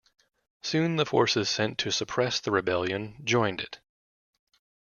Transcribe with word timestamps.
Soon, 0.63 0.95
the 0.95 1.05
forces 1.05 1.47
sent 1.47 1.77
to 1.77 1.91
suppress 1.91 2.39
the 2.39 2.49
rebellion 2.49 3.21
joined 3.23 3.61
it. 3.61 3.79